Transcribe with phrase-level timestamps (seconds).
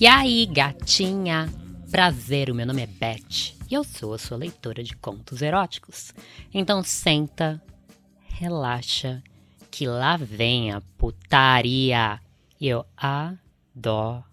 [0.00, 1.52] E aí, gatinha?
[1.90, 6.14] Prazer, o meu nome é Beth e eu sou a sua leitora de contos eróticos.
[6.54, 7.60] Então senta,
[8.28, 9.20] relaxa,
[9.72, 12.20] que lá vem a putaria.
[12.60, 14.24] Eu adoro.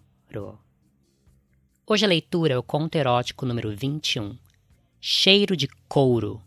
[1.87, 4.37] Hoje a leitura é o conto erótico número 21,
[5.01, 6.39] Cheiro de Couro.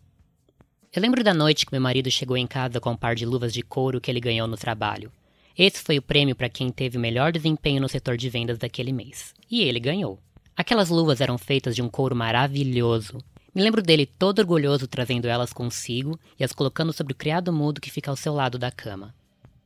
[0.93, 3.51] Eu lembro da noite que meu marido chegou em casa com um par de luvas
[3.51, 5.11] de couro que ele ganhou no trabalho.
[5.59, 8.93] Esse foi o prêmio para quem teve o melhor desempenho no setor de vendas daquele
[8.93, 9.33] mês.
[9.51, 10.17] E ele ganhou.
[10.55, 13.17] Aquelas luvas eram feitas de um couro maravilhoso.
[13.53, 17.81] Me lembro dele todo orgulhoso trazendo elas consigo e as colocando sobre o criado mudo
[17.81, 19.13] que fica ao seu lado da cama.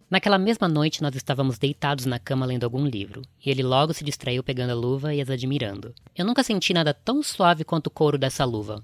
[0.10, 4.04] Naquela mesma noite nós estávamos deitados na cama lendo algum livro, e ele logo se
[4.04, 5.94] distraiu pegando a luva e as admirando.
[6.16, 8.84] Eu nunca senti nada tão suave quanto o couro dessa luva.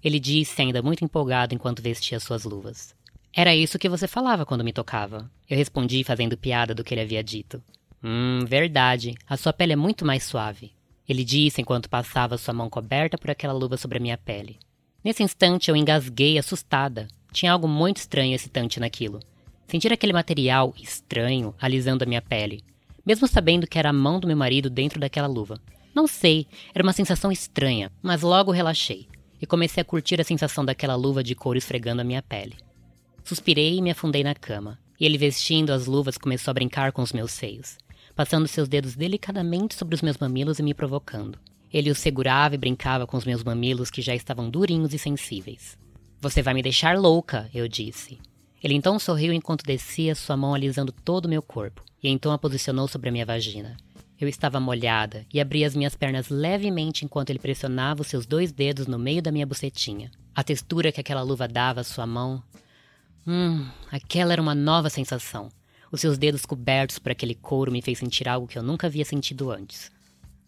[0.00, 2.95] Ele disse, ainda muito empolgado enquanto vestia suas luvas.
[3.38, 5.30] Era isso que você falava quando me tocava.
[5.46, 7.62] Eu respondi fazendo piada do que ele havia dito.
[8.02, 9.14] Hum, verdade.
[9.28, 10.72] A sua pele é muito mais suave.
[11.06, 14.58] Ele disse enquanto passava sua mão coberta por aquela luva sobre a minha pele.
[15.04, 17.08] Nesse instante eu engasguei, assustada.
[17.30, 19.20] Tinha algo muito estranho e excitante naquilo.
[19.68, 22.64] Sentir aquele material estranho alisando a minha pele,
[23.04, 25.60] mesmo sabendo que era a mão do meu marido dentro daquela luva.
[25.94, 29.06] Não sei, era uma sensação estranha, mas logo relaxei
[29.38, 32.56] e comecei a curtir a sensação daquela luva de couro esfregando a minha pele.
[33.26, 37.02] Suspirei e me afundei na cama, e ele vestindo as luvas começou a brincar com
[37.02, 37.76] os meus seios,
[38.14, 41.36] passando seus dedos delicadamente sobre os meus mamilos e me provocando.
[41.72, 45.76] Ele os segurava e brincava com os meus mamilos que já estavam durinhos e sensíveis.
[46.20, 48.20] Você vai me deixar louca, eu disse.
[48.62, 52.38] Ele então sorriu enquanto descia sua mão alisando todo o meu corpo, e então a
[52.38, 53.76] posicionou sobre a minha vagina.
[54.20, 58.52] Eu estava molhada e abri as minhas pernas levemente enquanto ele pressionava os seus dois
[58.52, 60.12] dedos no meio da minha bucetinha.
[60.32, 62.40] A textura que aquela luva dava à sua mão.
[63.26, 65.48] Hum, aquela era uma nova sensação.
[65.90, 69.04] Os seus dedos cobertos por aquele couro me fez sentir algo que eu nunca havia
[69.04, 69.90] sentido antes.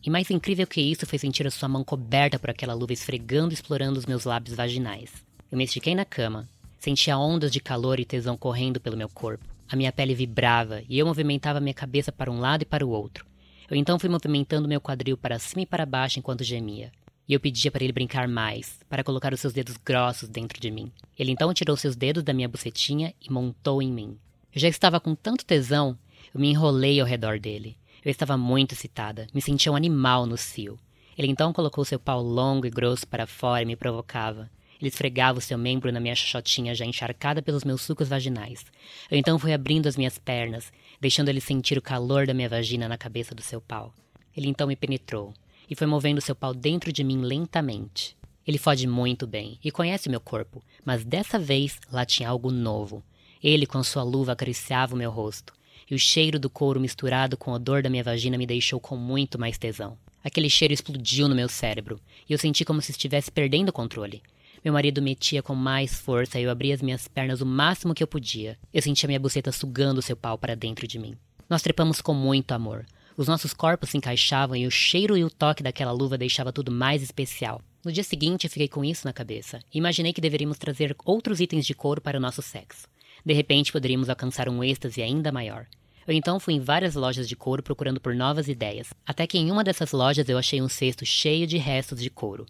[0.05, 3.53] E mais incrível que isso foi sentir a sua mão coberta por aquela luva esfregando
[3.53, 5.11] e explorando os meus lábios vaginais.
[5.50, 9.44] Eu me estiquei na cama, Sentia ondas de calor e tesão correndo pelo meu corpo.
[9.69, 12.91] A minha pele vibrava e eu movimentava minha cabeça para um lado e para o
[12.91, 13.27] outro.
[13.69, 16.93] Eu então fui movimentando meu quadril para cima e para baixo enquanto gemia.
[17.28, 20.71] E eu pedia para ele brincar mais, para colocar os seus dedos grossos dentro de
[20.71, 20.91] mim.
[21.19, 24.16] Ele então tirou seus dedos da minha bucetinha e montou em mim.
[24.55, 25.99] Eu já estava com tanto tesão,
[26.34, 27.77] eu me enrolei ao redor dele.
[28.03, 30.78] Eu estava muito excitada, me sentia um animal no cio.
[31.19, 34.49] Ele então colocou seu pau longo e grosso para fora e me provocava.
[34.81, 38.65] Ele esfregava o seu membro na minha xoxotinha já encharcada pelos meus sucos vaginais.
[39.11, 42.88] Eu então fui abrindo as minhas pernas, deixando ele sentir o calor da minha vagina
[42.88, 43.93] na cabeça do seu pau.
[44.34, 45.34] Ele então me penetrou
[45.69, 48.17] e foi movendo seu pau dentro de mim lentamente.
[48.47, 53.03] Ele fode muito bem e conhece meu corpo, mas dessa vez lá tinha algo novo.
[53.43, 55.53] Ele, com sua luva, acariciava o meu rosto,
[55.91, 58.97] e o cheiro do couro misturado com o odor da minha vagina me deixou com
[58.97, 59.99] muito mais tesão.
[60.25, 64.23] Aquele cheiro explodiu no meu cérebro, e eu senti como se estivesse perdendo o controle.
[64.65, 68.03] Meu marido metia com mais força e eu abria as minhas pernas o máximo que
[68.03, 68.59] eu podia.
[68.75, 71.15] Eu sentia minha buceta sugando seu pau para dentro de mim.
[71.49, 72.85] Nós trepamos com muito amor.
[73.19, 76.71] Os nossos corpos se encaixavam e o cheiro e o toque daquela luva deixava tudo
[76.71, 77.61] mais especial.
[77.84, 81.75] No dia seguinte, fiquei com isso na cabeça imaginei que deveríamos trazer outros itens de
[81.75, 82.87] couro para o nosso sexo.
[83.27, 85.67] De repente, poderíamos alcançar um êxtase ainda maior.
[86.06, 89.50] Eu então fui em várias lojas de couro procurando por novas ideias, até que em
[89.50, 92.47] uma dessas lojas eu achei um cesto cheio de restos de couro.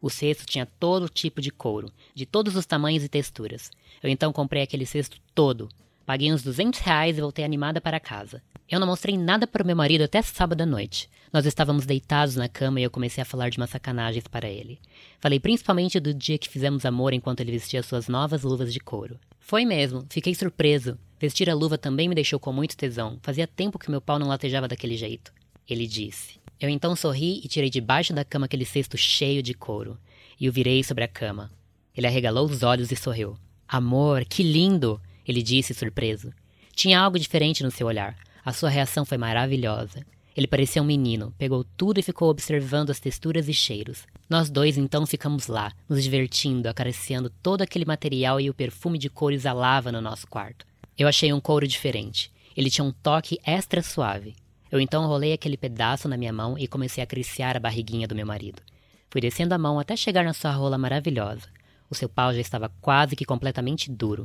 [0.00, 3.68] O cesto tinha todo tipo de couro, de todos os tamanhos e texturas.
[4.00, 5.68] Eu então comprei aquele cesto todo.
[6.06, 8.42] Paguei uns 200 reais e voltei animada para casa.
[8.68, 11.08] Eu não mostrei nada para o meu marido até sábado à noite.
[11.32, 14.78] Nós estávamos deitados na cama e eu comecei a falar de umas sacanagens para ele.
[15.20, 19.18] Falei principalmente do dia que fizemos amor enquanto ele vestia suas novas luvas de couro.
[19.38, 20.98] Foi mesmo, fiquei surpreso.
[21.18, 23.18] Vestir a luva também me deixou com muito tesão.
[23.22, 25.32] Fazia tempo que meu pau não latejava daquele jeito.
[25.68, 26.38] Ele disse.
[26.60, 29.98] Eu então sorri e tirei debaixo da cama aquele cesto cheio de couro,
[30.40, 31.50] e o virei sobre a cama.
[31.96, 33.36] Ele arregalou os olhos e sorriu.
[33.68, 35.00] Amor, que lindo!
[35.26, 36.32] Ele disse, surpreso.
[36.74, 38.16] Tinha algo diferente no seu olhar.
[38.44, 40.04] A sua reação foi maravilhosa.
[40.36, 44.04] Ele parecia um menino, pegou tudo e ficou observando as texturas e cheiros.
[44.28, 49.08] Nós dois então ficamos lá, nos divertindo, acariciando todo aquele material e o perfume de
[49.08, 50.66] couro exalava no nosso quarto.
[50.98, 52.32] Eu achei um couro diferente.
[52.56, 54.34] Ele tinha um toque extra suave.
[54.70, 58.14] Eu então rolei aquele pedaço na minha mão e comecei a acariciar a barriguinha do
[58.14, 58.60] meu marido.
[59.08, 61.46] Fui descendo a mão até chegar na sua rola maravilhosa.
[61.88, 64.24] O seu pau já estava quase que completamente duro.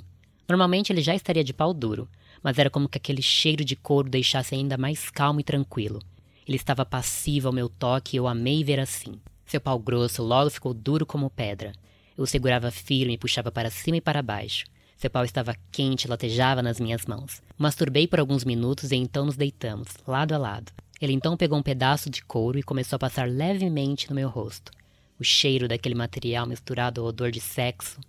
[0.50, 2.10] Normalmente ele já estaria de pau duro,
[2.42, 6.02] mas era como que aquele cheiro de couro deixasse ainda mais calmo e tranquilo.
[6.48, 9.22] Ele estava passivo ao meu toque e eu amei ver assim.
[9.46, 11.72] Seu pau grosso logo ficou duro como pedra.
[12.18, 14.66] Eu o segurava firme e puxava para cima e para baixo.
[14.98, 17.44] Seu pau estava quente e latejava nas minhas mãos.
[17.56, 20.72] Masturbei por alguns minutos e então nos deitamos, lado a lado.
[21.00, 24.72] Ele então pegou um pedaço de couro e começou a passar levemente no meu rosto.
[25.20, 28.00] O cheiro daquele material misturado ao odor de sexo.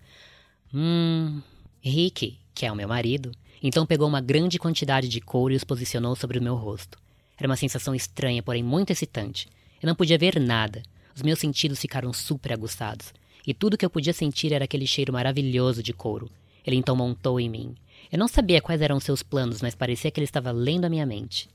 [0.74, 1.42] Hum.
[1.82, 3.32] Rick, que é o meu marido,
[3.62, 6.98] então pegou uma grande quantidade de couro e os posicionou sobre o meu rosto.
[7.38, 9.48] Era uma sensação estranha, porém muito excitante.
[9.82, 10.82] Eu não podia ver nada.
[11.16, 13.14] Os meus sentidos ficaram super aguçados.
[13.46, 16.30] E tudo que eu podia sentir era aquele cheiro maravilhoso de couro.
[16.66, 17.74] Ele então montou em mim.
[18.12, 21.06] Eu não sabia quais eram seus planos, mas parecia que ele estava lendo a minha
[21.06, 21.48] mente.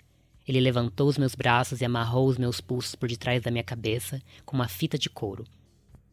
[0.47, 4.21] Ele levantou os meus braços e amarrou os meus pulsos por detrás da minha cabeça
[4.45, 5.45] com uma fita de couro.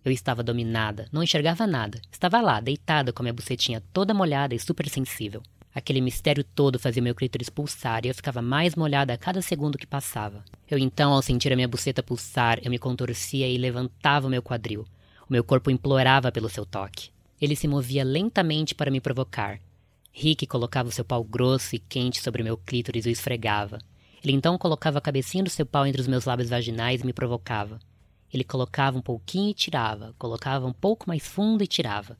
[0.05, 2.01] Eu estava dominada, não enxergava nada.
[2.11, 5.43] Estava lá, deitada com a minha bucetinha toda molhada e super sensível.
[5.75, 9.79] Aquele mistério todo fazia meu clítoris pulsar e eu ficava mais molhada a cada segundo
[9.79, 10.45] que passava.
[10.71, 14.43] Eu então, ao sentir a minha buceta pulsar, eu me contorcia e levantava o meu
[14.43, 14.85] quadril.
[15.29, 17.11] O meu corpo implorava pelo seu toque.
[17.41, 19.61] Ele se movia lentamente para me provocar.
[20.13, 23.79] Rick colocava o seu pau grosso e quente sobre meu clítoris e o esfregava.
[24.23, 27.13] Ele então colocava a cabecinha do seu pau entre os meus lábios vaginais e me
[27.13, 27.81] provocava.
[28.33, 32.17] Ele colocava um pouquinho e tirava, colocava um pouco mais fundo e tirava.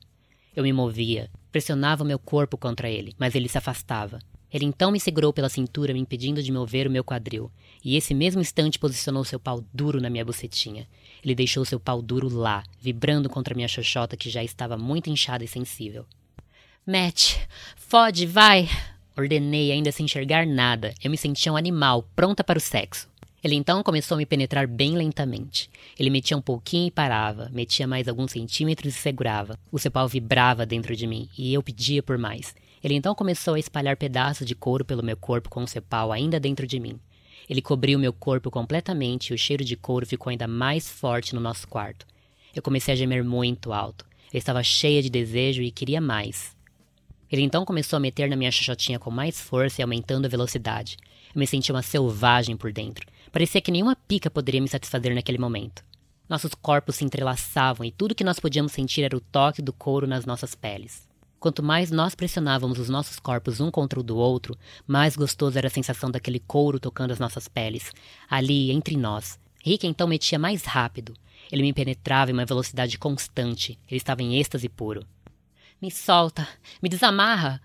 [0.55, 4.17] Eu me movia, Pressionava o meu corpo contra ele, mas ele se afastava.
[4.51, 7.51] Ele então me segurou pela cintura, me impedindo de mover o meu quadril,
[7.85, 10.87] e esse mesmo instante posicionou seu pau duro na minha bucetinha.
[11.23, 15.43] Ele deixou seu pau duro lá, vibrando contra minha xoxota que já estava muito inchada
[15.43, 16.07] e sensível.
[16.87, 17.35] Matt,
[17.75, 18.67] fode, vai!
[19.15, 20.95] Ordenei, ainda sem enxergar nada.
[21.03, 23.12] Eu me sentia um animal, pronta para o sexo.
[23.43, 25.69] Ele então começou a me penetrar bem lentamente.
[25.99, 29.59] Ele metia um pouquinho e parava, metia mais alguns centímetros e segurava.
[29.69, 32.55] O seu pau vibrava dentro de mim e eu pedia por mais.
[32.81, 36.11] Ele então começou a espalhar pedaços de couro pelo meu corpo com o seu pau
[36.13, 36.97] ainda dentro de mim.
[37.49, 41.41] Ele cobriu meu corpo completamente e o cheiro de couro ficou ainda mais forte no
[41.41, 42.07] nosso quarto.
[42.55, 44.05] Eu comecei a gemer muito alto.
[44.31, 46.55] Eu estava cheia de desejo e queria mais.
[47.29, 50.97] Ele então começou a meter na minha xoxotinha com mais força e aumentando a velocidade.
[51.33, 53.05] Eu me sentia uma selvagem por dentro.
[53.33, 55.83] Parecia que nenhuma pica poderia me satisfazer naquele momento.
[56.29, 60.05] Nossos corpos se entrelaçavam e tudo que nós podíamos sentir era o toque do couro
[60.05, 61.09] nas nossas peles.
[61.39, 65.65] Quanto mais nós pressionávamos os nossos corpos um contra o do outro, mais gostoso era
[65.65, 67.91] a sensação daquele couro tocando as nossas peles,
[68.29, 69.39] ali entre nós.
[69.63, 71.15] Rick então metia mais rápido.
[71.51, 73.79] Ele me penetrava em uma velocidade constante.
[73.89, 75.03] Ele estava em êxtase puro.
[75.81, 76.47] Me solta!
[76.83, 77.59] Me desamarra!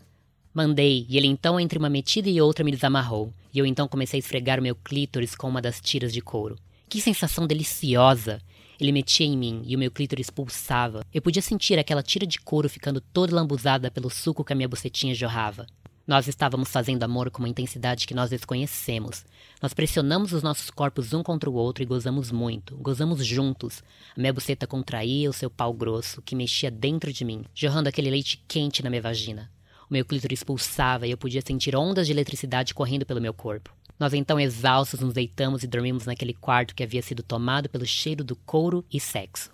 [0.59, 4.19] Mandei, e ele então, entre uma metida e outra, me desamarrou, e eu então comecei
[4.19, 6.59] a esfregar o meu clítoris com uma das tiras de couro.
[6.89, 8.43] Que sensação deliciosa!
[8.81, 11.07] Ele metia em mim e o meu clítoris pulsava.
[11.15, 14.69] Eu podia sentir aquela tira de couro ficando toda lambuzada pelo suco que a minha
[14.69, 15.65] bucetinha jorrava.
[16.05, 19.25] Nós estávamos fazendo amor com uma intensidade que nós desconhecemos.
[19.63, 22.77] Nós pressionamos os nossos corpos um contra o outro e gozamos muito.
[22.79, 23.81] Gozamos juntos.
[24.17, 28.11] A minha buceta contraía o seu pau grosso, que mexia dentro de mim, jorrando aquele
[28.11, 29.49] leite quente na minha vagina.
[29.91, 33.75] O meu clítoris pulsava e eu podia sentir ondas de eletricidade correndo pelo meu corpo.
[33.99, 38.23] Nós então, exaustos, nos deitamos e dormimos naquele quarto que havia sido tomado pelo cheiro
[38.23, 39.51] do couro e sexo.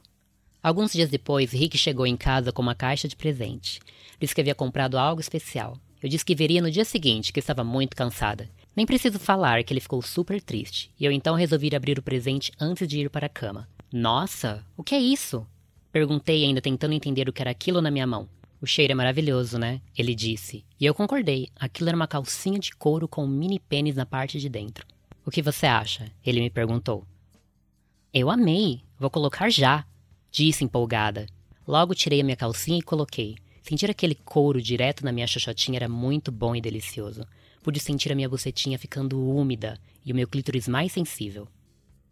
[0.63, 3.81] Alguns dias depois, Rick chegou em casa com uma caixa de presente.
[4.19, 5.79] Disse que havia comprado algo especial.
[6.03, 8.51] Eu disse que viria no dia seguinte, que estava muito cansada.
[8.75, 12.51] Nem preciso falar que ele ficou super triste, e eu então resolvi abrir o presente
[12.61, 13.69] antes de ir para a cama.
[13.93, 15.47] Nossa, o que é isso?
[15.93, 18.29] Perguntei, ainda tentando entender o que era aquilo na minha mão.
[18.64, 19.82] O cheiro é maravilhoso, né?
[19.94, 20.64] Ele disse.
[20.80, 21.50] E eu concordei.
[21.54, 24.87] Aquilo era uma calcinha de couro com um mini pênis na parte de dentro.
[25.23, 26.11] O que você acha?
[26.25, 27.04] Ele me perguntou.
[28.11, 28.80] Eu amei.
[28.99, 29.85] Vou colocar já.
[30.30, 31.26] Disse empolgada.
[31.68, 33.37] Logo tirei a minha calcinha e coloquei.
[33.62, 37.26] Sentir aquele couro direto na minha xoxotinha era muito bom e delicioso.
[37.62, 41.47] Pude sentir a minha bucetinha ficando úmida e o meu clítoris mais sensível.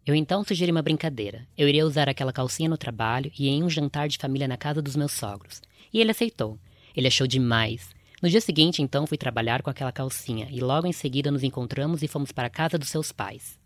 [0.05, 1.47] Eu então sugeri uma brincadeira.
[1.57, 4.81] Eu iria usar aquela calcinha no trabalho e em um jantar de família na casa
[4.81, 5.61] dos meus sogros.
[5.93, 6.59] E ele aceitou.
[6.93, 7.89] Ele achou demais.
[8.21, 12.03] No dia seguinte, então, fui trabalhar com aquela calcinha e logo em seguida nos encontramos
[12.03, 13.57] e fomos para a casa dos seus pais.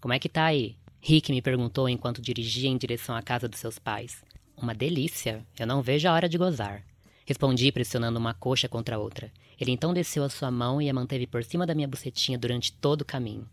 [0.00, 0.76] Como é que tá aí?
[1.00, 4.24] Rick me perguntou enquanto dirigia em direção à casa dos seus pais.
[4.56, 5.46] Uma delícia.
[5.56, 6.82] Eu não vejo a hora de gozar.
[7.24, 9.30] Respondi pressionando uma coxa contra a outra.
[9.60, 12.72] Ele então desceu a sua mão e a manteve por cima da minha bucetinha durante
[12.72, 13.48] todo o caminho.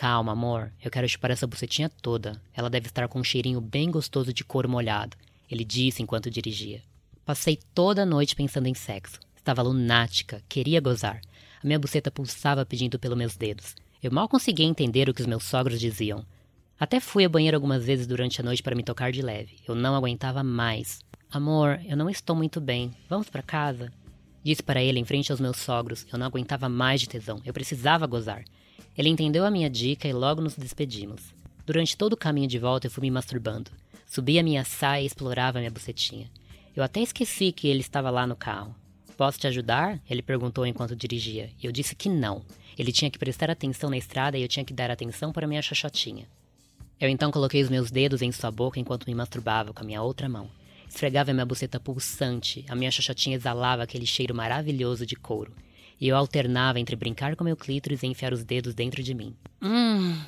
[0.00, 0.72] Calma, amor.
[0.82, 2.40] Eu quero chupar essa bucetinha toda.
[2.54, 5.14] Ela deve estar com um cheirinho bem gostoso de couro molhado.
[5.50, 6.82] Ele disse enquanto dirigia.
[7.22, 9.20] Passei toda a noite pensando em sexo.
[9.36, 11.20] Estava lunática, queria gozar.
[11.62, 13.76] A minha buceta pulsava pedindo pelos meus dedos.
[14.02, 16.24] Eu mal conseguia entender o que os meus sogros diziam.
[16.78, 19.56] Até fui ao banheiro algumas vezes durante a noite para me tocar de leve.
[19.68, 21.00] Eu não aguentava mais.
[21.30, 22.90] Amor, eu não estou muito bem.
[23.06, 23.92] Vamos para casa?
[24.42, 26.06] Disse para ele em frente aos meus sogros.
[26.10, 27.42] Eu não aguentava mais de tesão.
[27.44, 28.42] Eu precisava gozar.
[29.00, 31.32] Ele entendeu a minha dica e logo nos despedimos.
[31.64, 33.70] Durante todo o caminho de volta eu fui me masturbando.
[34.06, 36.30] Subia a minha saia e explorava minha bucetinha.
[36.76, 38.74] Eu até esqueci que ele estava lá no carro.
[39.16, 39.98] Posso te ajudar?
[40.10, 42.44] Ele perguntou enquanto dirigia, eu disse que não.
[42.78, 45.62] Ele tinha que prestar atenção na estrada e eu tinha que dar atenção para minha
[45.62, 46.28] xoxotinha.
[47.00, 50.02] Eu então coloquei os meus dedos em sua boca enquanto me masturbava com a minha
[50.02, 50.50] outra mão.
[50.86, 55.54] Esfregava minha buceta pulsante, a minha xoxotinha exalava aquele cheiro maravilhoso de couro.
[56.00, 59.36] E eu alternava entre brincar com meu clítoris e enfiar os dedos dentro de mim.
[59.60, 60.18] Hum.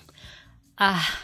[0.76, 1.18] Ah.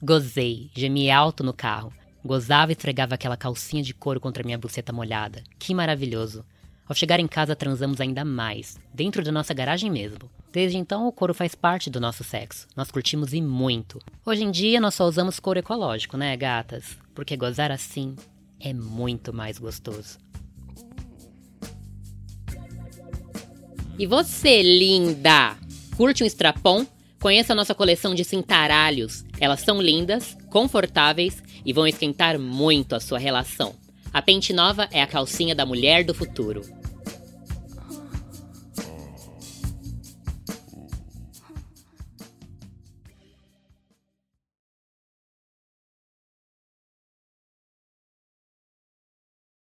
[0.00, 1.92] Gozei, gemi alto no carro.
[2.24, 5.42] Gozava e esfregava aquela calcinha de couro contra minha buceta molhada.
[5.58, 6.44] Que maravilhoso.
[6.88, 10.30] Ao chegar em casa, transamos ainda mais, dentro da nossa garagem mesmo.
[10.50, 12.66] Desde então, o couro faz parte do nosso sexo.
[12.74, 13.98] Nós curtimos e muito.
[14.24, 16.96] Hoje em dia, nós só usamos couro ecológico, né, gatas?
[17.14, 18.16] Porque gozar assim
[18.58, 20.18] é muito mais gostoso.
[23.98, 25.56] E você, linda?
[25.96, 26.86] Curte um strapon?
[27.20, 29.24] Conheça a nossa coleção de cintaralhos.
[29.40, 33.74] Elas são lindas, confortáveis e vão esquentar muito a sua relação.
[34.12, 36.62] A Pente Nova é a calcinha da mulher do futuro.